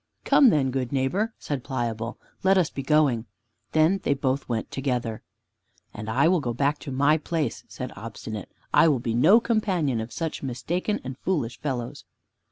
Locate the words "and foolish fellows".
11.03-12.03